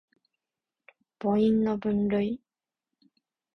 [1.19, 2.41] 母音の分類